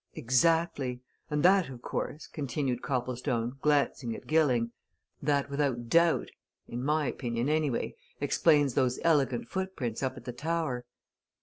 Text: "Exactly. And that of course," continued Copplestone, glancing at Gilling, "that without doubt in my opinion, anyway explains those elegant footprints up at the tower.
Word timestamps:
"Exactly. 0.15 0.99
And 1.29 1.43
that 1.43 1.69
of 1.69 1.83
course," 1.83 2.25
continued 2.25 2.81
Copplestone, 2.81 3.57
glancing 3.61 4.15
at 4.15 4.25
Gilling, 4.25 4.71
"that 5.21 5.47
without 5.47 5.89
doubt 5.89 6.29
in 6.67 6.83
my 6.83 7.05
opinion, 7.05 7.49
anyway 7.49 7.93
explains 8.19 8.73
those 8.73 8.97
elegant 9.03 9.47
footprints 9.47 10.01
up 10.01 10.17
at 10.17 10.25
the 10.25 10.33
tower. 10.33 10.85